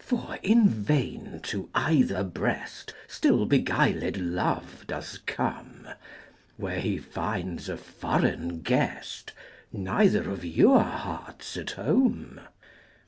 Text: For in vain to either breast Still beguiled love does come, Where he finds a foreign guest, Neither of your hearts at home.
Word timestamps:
For 0.00 0.40
in 0.42 0.68
vain 0.68 1.38
to 1.44 1.70
either 1.72 2.24
breast 2.24 2.92
Still 3.06 3.46
beguiled 3.46 4.16
love 4.16 4.84
does 4.88 5.18
come, 5.18 5.86
Where 6.56 6.80
he 6.80 6.98
finds 6.98 7.68
a 7.68 7.76
foreign 7.76 8.62
guest, 8.62 9.34
Neither 9.72 10.28
of 10.30 10.44
your 10.44 10.82
hearts 10.82 11.56
at 11.56 11.70
home. 11.70 12.40